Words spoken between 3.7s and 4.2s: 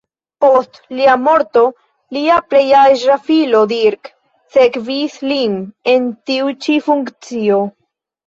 Dirk,